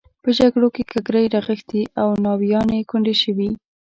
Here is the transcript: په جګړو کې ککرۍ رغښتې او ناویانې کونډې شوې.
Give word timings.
په 0.23 0.29
جګړو 0.39 0.67
کې 0.75 0.83
ککرۍ 0.91 1.25
رغښتې 1.35 1.81
او 2.01 2.07
ناویانې 2.23 2.79
کونډې 2.89 3.15
شوې. 3.23 3.49